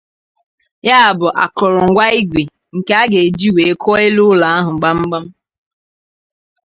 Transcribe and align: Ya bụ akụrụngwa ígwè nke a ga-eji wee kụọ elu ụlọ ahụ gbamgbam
Ya 0.87 0.99
bụ 1.17 1.27
akụrụngwa 1.43 2.05
ígwè 2.19 2.41
nke 2.75 2.93
a 3.01 3.09
ga-eji 3.11 3.47
wee 3.55 3.73
kụọ 3.81 3.97
elu 4.05 4.23
ụlọ 4.31 4.45
ahụ 4.57 4.71
gbamgbam 4.79 5.25